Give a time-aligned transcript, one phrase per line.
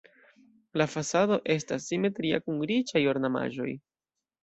[0.81, 3.73] La fasado estas simetria kun riĉaj ornamaĵoj.